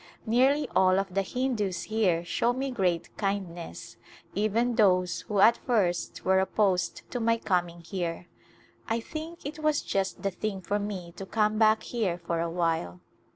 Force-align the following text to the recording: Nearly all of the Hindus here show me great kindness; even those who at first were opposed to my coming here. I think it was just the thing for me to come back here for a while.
Nearly 0.25 0.67
all 0.75 0.97
of 0.97 1.13
the 1.13 1.21
Hindus 1.21 1.83
here 1.83 2.25
show 2.25 2.53
me 2.53 2.71
great 2.71 3.15
kindness; 3.17 3.97
even 4.33 4.73
those 4.73 5.21
who 5.27 5.39
at 5.41 5.57
first 5.57 6.25
were 6.25 6.39
opposed 6.39 7.03
to 7.11 7.19
my 7.19 7.37
coming 7.37 7.81
here. 7.81 8.27
I 8.89 8.99
think 8.99 9.45
it 9.45 9.59
was 9.59 9.83
just 9.83 10.23
the 10.23 10.31
thing 10.31 10.59
for 10.59 10.79
me 10.79 11.11
to 11.17 11.27
come 11.27 11.59
back 11.59 11.83
here 11.83 12.17
for 12.17 12.39
a 12.39 12.49
while. 12.49 13.01